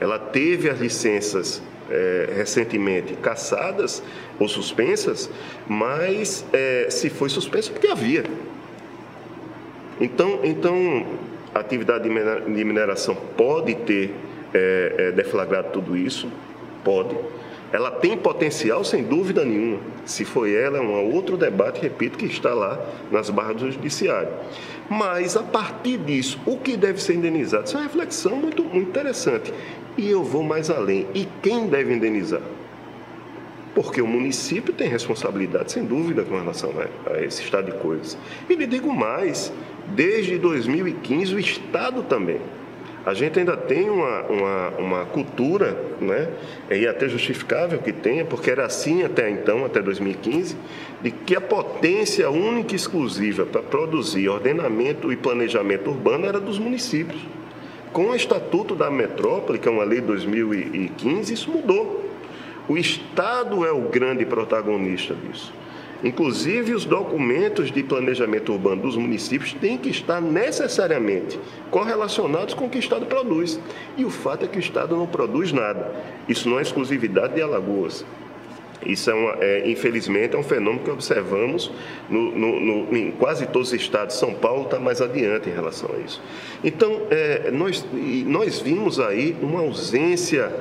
Ela 0.00 0.18
teve 0.18 0.68
as 0.68 0.78
licenças 0.78 1.62
é, 1.90 2.32
recentemente 2.36 3.14
cassadas 3.14 4.02
ou 4.38 4.48
suspensas, 4.48 5.30
mas 5.66 6.44
é, 6.52 6.88
se 6.90 7.08
foi 7.08 7.28
suspensa 7.28 7.70
porque 7.70 7.86
havia. 7.86 8.24
Então, 10.00 10.40
então 10.44 11.06
a 11.54 11.60
atividade 11.60 12.08
de 12.08 12.64
mineração 12.64 13.16
pode 13.36 13.74
ter 13.74 14.14
é, 14.54 15.12
deflagrado 15.12 15.70
tudo 15.70 15.96
isso? 15.96 16.28
Pode. 16.84 17.16
Ela 17.72 17.90
tem 17.90 18.16
potencial, 18.16 18.82
sem 18.82 19.04
dúvida 19.04 19.44
nenhuma. 19.44 19.80
Se 20.06 20.24
foi 20.24 20.54
ela, 20.54 20.78
é 20.78 20.80
um 20.80 21.12
outro 21.12 21.36
debate, 21.36 21.80
repito, 21.80 22.16
que 22.16 22.26
está 22.26 22.54
lá 22.54 22.80
nas 23.10 23.28
barras 23.28 23.56
do 23.56 23.70
judiciário. 23.70 24.30
Mas, 24.88 25.36
a 25.36 25.42
partir 25.42 25.98
disso, 25.98 26.40
o 26.46 26.56
que 26.56 26.76
deve 26.76 27.02
ser 27.02 27.14
indenizado? 27.14 27.66
Isso 27.66 27.76
é 27.76 27.80
uma 27.80 27.86
reflexão 27.86 28.36
muito, 28.36 28.64
muito 28.64 28.88
interessante. 28.88 29.52
E 29.98 30.08
eu 30.08 30.24
vou 30.24 30.42
mais 30.42 30.70
além. 30.70 31.06
E 31.14 31.28
quem 31.42 31.66
deve 31.66 31.92
indenizar? 31.92 32.40
Porque 33.74 34.00
o 34.00 34.06
município 34.06 34.72
tem 34.72 34.88
responsabilidade, 34.88 35.72
sem 35.72 35.84
dúvida, 35.84 36.24
com 36.24 36.36
relação 36.36 36.72
a 37.06 37.20
esse 37.20 37.42
estado 37.42 37.70
de 37.70 37.78
coisas. 37.78 38.16
E 38.48 38.54
lhe 38.54 38.66
digo 38.66 38.92
mais: 38.92 39.52
desde 39.88 40.38
2015, 40.38 41.34
o 41.34 41.38
Estado 41.38 42.02
também 42.02 42.40
a 43.08 43.14
gente 43.14 43.38
ainda 43.38 43.56
tem 43.56 43.88
uma, 43.88 44.20
uma, 44.24 44.68
uma 44.78 45.04
cultura, 45.06 45.74
né, 45.98 46.28
e 46.70 46.86
até 46.86 47.08
justificável 47.08 47.78
que 47.78 47.90
tenha, 47.90 48.22
porque 48.22 48.50
era 48.50 48.66
assim 48.66 49.02
até 49.02 49.30
então, 49.30 49.64
até 49.64 49.80
2015, 49.80 50.54
de 51.00 51.10
que 51.10 51.34
a 51.34 51.40
potência 51.40 52.28
única 52.28 52.74
e 52.74 52.76
exclusiva 52.76 53.46
para 53.46 53.62
produzir 53.62 54.28
ordenamento 54.28 55.10
e 55.10 55.16
planejamento 55.16 55.88
urbano 55.88 56.26
era 56.26 56.38
dos 56.38 56.58
municípios. 56.58 57.18
Com 57.94 58.10
o 58.10 58.14
Estatuto 58.14 58.74
da 58.74 58.90
Metrópole, 58.90 59.58
que 59.58 59.66
é 59.66 59.70
uma 59.70 59.84
lei 59.84 60.02
de 60.02 60.06
2015, 60.08 61.32
isso 61.32 61.50
mudou. 61.50 62.04
O 62.68 62.76
Estado 62.76 63.64
é 63.64 63.72
o 63.72 63.88
grande 63.88 64.26
protagonista 64.26 65.14
disso. 65.14 65.50
Inclusive, 66.02 66.74
os 66.74 66.84
documentos 66.84 67.72
de 67.72 67.82
planejamento 67.82 68.52
urbano 68.52 68.82
dos 68.82 68.96
municípios 68.96 69.52
têm 69.54 69.76
que 69.76 69.90
estar 69.90 70.20
necessariamente 70.20 71.38
correlacionados 71.70 72.54
com 72.54 72.66
o 72.66 72.70
que 72.70 72.78
o 72.78 72.80
Estado 72.80 73.06
produz. 73.06 73.58
E 73.96 74.04
o 74.04 74.10
fato 74.10 74.44
é 74.44 74.48
que 74.48 74.58
o 74.58 74.60
Estado 74.60 74.96
não 74.96 75.06
produz 75.06 75.52
nada. 75.52 75.90
Isso 76.28 76.48
não 76.48 76.58
é 76.58 76.62
exclusividade 76.62 77.34
de 77.34 77.42
Alagoas. 77.42 78.04
Isso, 78.86 79.10
é, 79.10 79.14
uma, 79.14 79.36
é 79.40 79.68
infelizmente, 79.68 80.36
é 80.36 80.38
um 80.38 80.42
fenômeno 80.42 80.84
que 80.84 80.90
observamos 80.90 81.70
no, 82.08 82.30
no, 82.30 82.60
no, 82.60 82.96
em 82.96 83.10
quase 83.10 83.46
todos 83.46 83.68
os 83.68 83.74
estados. 83.74 84.16
São 84.16 84.32
Paulo 84.34 84.64
está 84.64 84.78
mais 84.78 85.00
adiante 85.00 85.48
em 85.50 85.52
relação 85.52 85.90
a 85.94 85.98
isso. 85.98 86.22
Então, 86.62 87.02
é, 87.10 87.50
nós, 87.50 87.84
nós 88.24 88.60
vimos 88.60 89.00
aí 89.00 89.36
uma 89.42 89.60
ausência 89.60 90.52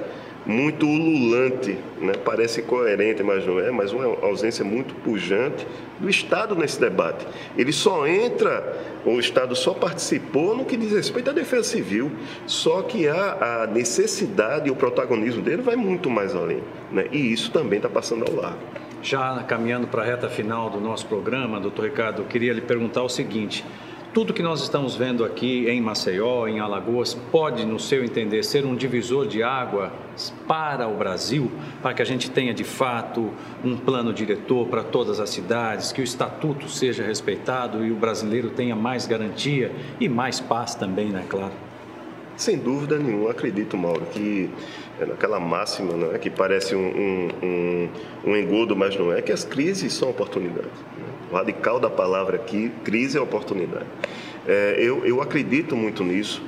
muito 0.48 0.88
ululante, 0.88 1.78
né? 2.00 2.14
parece 2.24 2.62
coerente, 2.62 3.22
mas 3.22 3.46
não 3.46 3.60
é, 3.60 3.70
mas 3.70 3.92
uma 3.92 4.06
ausência 4.26 4.64
muito 4.64 4.96
pujante 4.96 5.68
do 6.00 6.10
Estado 6.10 6.56
nesse 6.56 6.80
debate. 6.80 7.28
Ele 7.58 7.74
só 7.74 8.08
entra, 8.08 8.78
o 9.06 9.20
Estado 9.20 9.56
só 9.58 9.74
participou 9.74 10.56
no 10.56 10.64
que 10.64 10.78
diz 10.78 10.94
respeito 10.94 11.30
à 11.30 11.34
defesa 11.34 11.64
civil, 11.64 12.10
só 12.46 12.82
que 12.82 13.10
a, 13.10 13.64
a 13.64 13.68
necessidade 13.68 14.70
e 14.70 14.72
o 14.72 14.76
protagonismo 14.76 15.42
dele 15.42 15.62
vai 15.62 15.76
muito 15.76 16.10
mais 16.10 16.34
além. 16.34 16.64
Né? 16.92 17.08
E 17.12 17.34
isso 17.34 17.52
também 17.52 17.78
está 17.78 17.90
passando 17.90 18.24
ao 18.26 18.34
largo. 18.34 18.60
Já 19.02 19.44
caminhando 19.44 19.88
para 19.88 20.02
a 20.02 20.06
reta 20.06 20.30
final 20.30 20.70
do 20.70 20.80
nosso 20.80 21.06
programa, 21.08 21.60
doutor 21.60 21.86
Ricardo, 21.86 22.22
eu 22.22 22.26
queria 22.26 22.54
lhe 22.54 22.62
perguntar 22.62 23.04
o 23.04 23.10
seguinte 23.10 23.66
tudo 24.14 24.34
que 24.34 24.42
nós 24.42 24.62
estamos 24.62 24.96
vendo 24.96 25.24
aqui 25.24 25.68
em 25.70 25.82
Maceió, 25.82 26.48
em 26.48 26.60
Alagoas, 26.60 27.14
pode, 27.32 27.66
no 27.66 27.80
seu 27.80 28.04
entender, 28.04 28.44
ser 28.44 28.66
um 28.66 28.76
divisor 28.76 29.28
de 29.28 29.44
água 29.44 29.92
para 30.48 30.88
o 30.88 30.96
Brasil, 30.96 31.52
para 31.82 31.94
que 31.94 32.02
a 32.02 32.06
gente 32.06 32.32
tenha 32.32 32.54
de 32.54 32.64
fato 32.64 33.32
um 33.64 33.78
plano 33.78 34.14
diretor 34.14 34.68
para 34.68 34.84
todas 34.84 35.20
as 35.20 35.30
cidades, 35.30 35.92
que 35.92 36.02
o 36.02 36.04
estatuto 36.04 36.70
seja 36.70 37.04
respeitado 37.04 37.86
e 37.86 37.92
o 37.92 37.96
brasileiro 37.96 38.50
tenha 38.50 38.76
mais 38.76 39.06
garantia 39.06 39.72
e 40.00 40.10
mais 40.10 40.40
paz 40.40 40.74
também, 40.74 41.10
né, 41.10 41.24
claro? 41.30 41.67
Sem 42.38 42.56
dúvida 42.56 43.00
nenhuma, 43.00 43.32
acredito, 43.32 43.76
Mauro, 43.76 44.06
que 44.12 44.48
é 45.00 45.06
naquela 45.08 45.40
máxima, 45.40 45.94
não 45.94 46.14
é 46.14 46.20
que 46.20 46.30
parece 46.30 46.76
um, 46.76 46.88
um, 46.88 47.30
um, 47.44 47.90
um 48.26 48.38
engodo, 48.38 48.76
mas 48.76 48.96
não 48.96 49.12
é, 49.12 49.24
que 49.24 49.32
as 49.32 49.44
crises 49.44 49.92
são 49.92 50.12
oportunidades. 50.12 50.70
O 51.32 51.36
radical 51.36 51.80
da 51.80 51.90
palavra 51.90 52.36
aqui, 52.36 52.72
crise 52.84 53.18
é 53.18 53.22
oportunidade. 53.22 53.88
É, 54.48 54.76
eu, 54.78 55.04
eu 55.04 55.20
acredito 55.20 55.76
muito 55.76 56.04
nisso. 56.04 56.44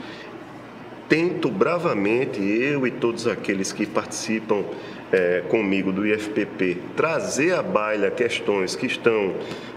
Tento 1.09 1.49
bravamente, 1.49 2.39
eu 2.39 2.85
e 2.85 2.91
todos 2.91 3.25
aqueles 3.25 3.73
que 3.73 3.83
participam 3.83 4.63
é, 5.11 5.41
comigo 5.49 5.91
do 5.91 6.05
IFPP, 6.05 6.77
trazer 6.95 7.55
à 7.55 7.63
baila 7.63 8.11
questões 8.11 8.75
que 8.75 8.85
estão 8.85 9.33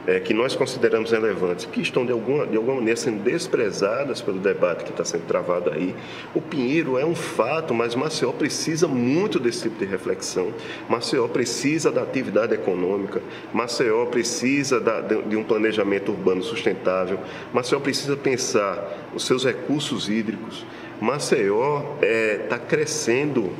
é, 0.07 0.19
que 0.21 0.35
nós 0.35 0.55
consideramos 0.55 1.11
relevantes, 1.11 1.65
que 1.65 1.81
estão 1.81 2.05
de 2.05 2.13
alguma, 2.13 2.47
de 2.47 2.57
alguma 2.57 2.77
maneira 2.77 2.99
sendo 2.99 3.23
desprezadas 3.23 4.21
pelo 4.21 4.41
debate 4.41 4.85
que 4.85 4.91
está 4.91 5.05
sendo 5.05 5.25
travado 5.27 5.71
aí. 5.71 5.95
O 6.35 6.41
Pinheiro 6.41 6.99
é 6.99 7.05
um 7.05 7.15
fato, 7.15 7.73
mas 7.73 7.95
Maceió 7.95 8.33
precisa 8.33 8.89
muito 8.89 9.39
desse 9.39 9.63
tipo 9.63 9.79
de 9.79 9.85
reflexão. 9.85 10.53
Maceió 10.89 11.29
precisa 11.29 11.91
da 11.91 12.03
atividade 12.03 12.53
econômica, 12.53 13.23
Maceió 13.55 14.05
precisa 14.07 14.81
da, 14.81 15.01
de, 15.01 15.23
de 15.23 15.37
um 15.37 15.45
planejamento 15.45 16.11
urbano 16.11 16.43
sustentável, 16.43 17.19
Maceió 17.55 17.81
precisa 17.81 18.17
pensar 18.17 19.09
os 19.15 19.25
seus 19.25 19.45
recursos 19.45 20.09
hídricos. 20.09 20.67
Maceió 21.03 21.83
está 21.97 22.07
é, 22.07 22.39
tá 22.49 22.59
crescendo, 22.59 23.53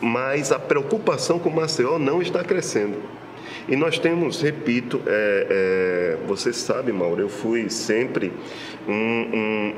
mas 0.00 0.50
a 0.50 0.58
preocupação 0.58 1.38
com 1.38 1.50
Maceió 1.50 1.98
não 1.98 2.22
está 2.22 2.42
crescendo. 2.42 2.96
E 3.68 3.76
nós 3.76 3.98
temos, 3.98 4.40
repito, 4.40 5.02
é, 5.06 5.46
é, 5.50 6.26
você 6.26 6.54
sabe, 6.54 6.92
Mauro, 6.92 7.20
eu 7.20 7.28
fui 7.28 7.68
sempre 7.68 8.32
um, 8.88 8.92
um 8.92 9.74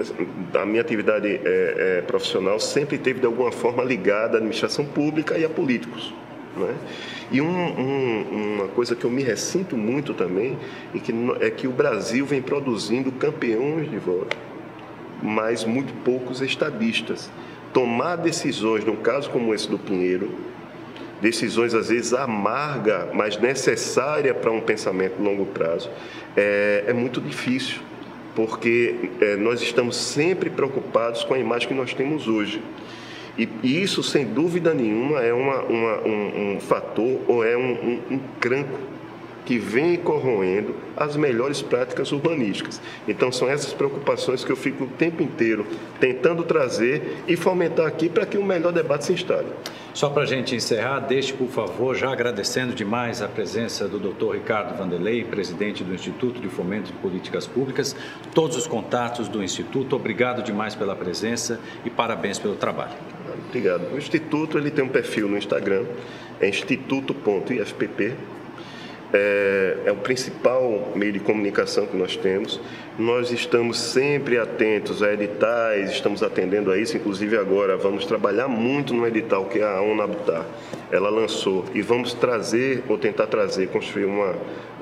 a 0.55 0.65
minha 0.65 0.81
atividade 0.81 1.27
é, 1.27 1.41
é, 1.45 2.03
profissional 2.07 2.61
sempre 2.61 2.97
teve 2.97 3.19
de 3.19 3.27
alguma 3.27 3.51
forma 3.51 3.83
ligada 3.83 4.35
à 4.35 4.37
administração 4.37 4.85
pública 4.85 5.37
e 5.37 5.45
a 5.45 5.49
políticos. 5.49 6.15
Né? 6.57 6.75
E 7.33 7.41
um, 7.41 7.49
um, 7.49 8.57
uma 8.57 8.69
coisa 8.69 8.95
que 8.95 9.05
eu 9.05 9.11
me 9.11 9.23
ressinto 9.23 9.77
muito 9.77 10.15
também 10.15 10.57
é 10.95 10.99
que, 10.99 11.13
é 11.41 11.51
que 11.51 11.67
o 11.67 11.73
Brasil 11.73 12.25
vem 12.25 12.41
produzindo 12.41 13.11
campeões 13.11 13.91
de 13.91 13.99
voto, 13.99 14.37
mas 15.23 15.65
muito 15.65 15.93
poucos 16.05 16.41
estadistas. 16.41 17.31
Tomar 17.73 18.17
decisões, 18.17 18.85
num 18.85 18.97
caso 18.97 19.31
como 19.31 19.55
esse 19.55 19.69
do 19.69 19.79
Pinheiro, 19.79 20.31
decisões 21.21 21.75
às 21.75 21.89
vezes 21.89 22.13
amarga, 22.13 23.09
mas 23.13 23.39
necessária 23.39 24.33
para 24.33 24.51
um 24.51 24.61
pensamento 24.61 25.21
longo 25.21 25.47
prazo, 25.47 25.91
é, 26.37 26.85
é 26.87 26.93
muito 26.93 27.21
difícil, 27.21 27.81
porque 28.35 29.11
é, 29.21 29.37
nós 29.37 29.61
estamos 29.61 29.97
sempre 29.97 30.49
preocupados 30.49 31.25
com 31.25 31.35
a 31.35 31.39
imagem 31.39 31.69
que 31.69 31.75
nós 31.75 31.93
temos 31.93 32.29
hoje. 32.29 32.63
E, 33.37 33.49
e 33.63 33.83
isso, 33.83 34.03
sem 34.03 34.25
dúvida 34.27 34.75
nenhuma, 34.75 35.21
é 35.21 35.33
uma, 35.33 35.63
uma, 35.63 36.01
um, 36.01 36.57
um, 36.57 36.61
fator 36.61 37.21
ou 37.29 37.45
é 37.45 37.57
um, 37.57 37.73
um, 37.73 38.15
um 38.15 38.21
cranco 38.41 38.79
que 39.49 39.57
vem 39.59 39.97
corroendo 39.97 40.77
as 40.95 41.17
melhores 41.17 41.63
práticas 41.63 42.13
urbanísticas. 42.13 42.83
Então, 43.09 43.33
são 43.33 43.49
essas 43.49 43.73
preocupações 43.73 44.45
que 44.45 44.53
eu 44.53 44.57
fico 44.57 44.85
o 44.85 44.89
tempo 44.89 45.23
inteiro 45.23 45.67
tentando 45.99 46.43
trazer 46.43 47.25
e 47.27 47.35
fomentar 47.35 47.87
aqui 47.87 48.11
para 48.11 48.27
que 48.27 48.37
o 48.37 48.45
melhor 48.45 48.75
debate 48.75 49.07
se 49.07 49.15
instale. 49.15 49.47
Só 49.95 50.11
para 50.11 50.25
a 50.25 50.27
gente 50.27 50.55
encerrar, 50.55 51.01
deixe, 51.01 51.33
por 51.33 51.49
favor, 51.49 51.97
já 51.97 52.13
agradecendo 52.13 52.75
demais 52.75 53.23
a 53.23 53.27
presença 53.27 53.89
do 53.89 53.99
Dr. 53.99 54.35
Ricardo 54.35 54.77
Vanderlei, 54.77 55.25
presidente 55.25 55.83
do 55.83 55.95
Instituto 55.95 56.43
de 56.43 56.49
Fomento 56.51 56.93
de 56.93 56.99
Políticas 56.99 57.47
Públicas, 57.47 57.97
todos 58.35 58.55
os 58.55 58.67
contatos 58.67 59.29
do 59.29 59.43
Instituto. 59.43 59.97
Obrigado 59.97 60.43
demais 60.43 60.75
pela 60.75 60.95
presença 60.95 61.59
e 61.87 61.89
parabéns 61.89 62.39
pelo 62.39 62.55
trabalho. 62.55 62.93
Obrigado. 63.49 63.95
O 63.95 63.97
Instituto 63.97 64.59
ele 64.59 64.71
tem 64.71 64.85
um 64.85 64.91
perfil 64.91 65.27
no 65.27 65.39
Instagram, 65.39 65.87
é 66.39 66.51
instituto.ifpp 66.51 68.15
é, 69.13 69.77
é, 69.87 69.93
o 69.93 69.97
principal 69.97 70.93
meio 70.95 71.13
de 71.13 71.21
comunicação 71.21 71.87
que 71.87 71.97
nós 71.97 72.17
temos. 72.17 72.61
Nós 72.99 73.31
estamos 73.31 73.79
sempre 73.79 74.39
atentos 74.39 75.03
a 75.03 75.13
editais, 75.13 75.91
estamos 75.91 76.23
atendendo 76.23 76.71
a 76.71 76.79
isso, 76.79 76.97
inclusive 76.97 77.37
agora 77.37 77.77
vamos 77.77 78.05
trabalhar 78.05 78.49
muito 78.49 78.93
no 78.93 79.07
edital 79.07 79.47
que 79.47 79.63
a 79.63 79.81
UNABTAR 79.81 80.45
ela 80.91 81.09
lançou 81.09 81.65
e 81.75 81.81
vamos 81.81 82.13
trazer, 82.13 82.83
ou 82.89 82.99
tentar 82.99 83.27
trazer, 83.27 83.69
construir 83.69 84.05
uma, 84.05 84.35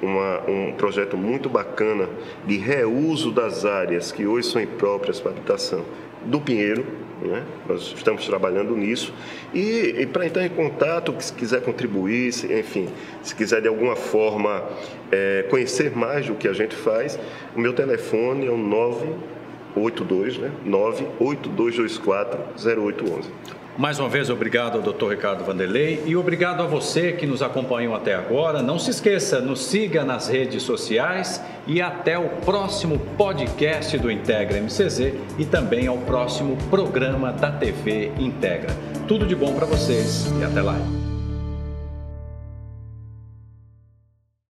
uma, 0.02 0.40
um 0.48 0.72
projeto 0.72 1.16
muito 1.16 1.48
bacana 1.48 2.08
de 2.46 2.56
reuso 2.56 3.30
das 3.30 3.64
áreas 3.64 4.10
que 4.12 4.26
hoje 4.26 4.48
são 4.48 4.62
impróprias 4.62 5.20
para 5.20 5.32
habitação 5.32 5.84
do 6.24 6.40
Pinheiro, 6.40 7.05
né? 7.26 7.44
Nós 7.68 7.92
estamos 7.96 8.26
trabalhando 8.26 8.76
nisso. 8.76 9.12
E, 9.54 9.94
e 9.98 10.06
para 10.06 10.26
entrar 10.26 10.44
em 10.44 10.50
contato, 10.50 11.14
se 11.18 11.32
quiser 11.32 11.62
contribuir, 11.62 12.32
se, 12.32 12.52
enfim, 12.52 12.88
se 13.22 13.34
quiser 13.34 13.62
de 13.62 13.68
alguma 13.68 13.96
forma 13.96 14.64
é, 15.10 15.44
conhecer 15.48 15.96
mais 15.96 16.26
do 16.26 16.34
que 16.34 16.48
a 16.48 16.52
gente 16.52 16.74
faz, 16.74 17.18
o 17.54 17.60
meu 17.60 17.72
telefone 17.72 18.46
é 18.46 18.50
o 18.50 18.56
982, 18.56 20.38
né? 20.38 20.50
98224 20.64 22.38
0811. 22.78 23.30
Mais 23.78 23.98
uma 23.98 24.08
vez, 24.08 24.30
obrigado 24.30 24.76
ao 24.76 24.82
Dr. 24.82 25.10
Ricardo 25.10 25.44
Vanderlei 25.44 26.02
e 26.06 26.16
obrigado 26.16 26.62
a 26.62 26.66
você 26.66 27.12
que 27.12 27.26
nos 27.26 27.42
acompanhou 27.42 27.94
até 27.94 28.14
agora. 28.14 28.62
Não 28.62 28.78
se 28.78 28.90
esqueça, 28.90 29.38
nos 29.38 29.66
siga 29.66 30.02
nas 30.02 30.28
redes 30.28 30.62
sociais 30.62 31.42
e 31.66 31.82
até 31.82 32.18
o 32.18 32.28
próximo 32.44 32.98
podcast 33.18 33.98
do 33.98 34.10
Integra 34.10 34.58
MCZ 34.60 35.12
e 35.38 35.44
também 35.44 35.86
ao 35.88 35.98
próximo 35.98 36.56
programa 36.70 37.32
da 37.32 37.50
TV 37.50 38.12
Integra. 38.18 38.74
Tudo 39.06 39.26
de 39.26 39.36
bom 39.36 39.52
para 39.54 39.66
vocês 39.66 40.26
e 40.40 40.44
até 40.44 40.62
lá. 40.62 41.05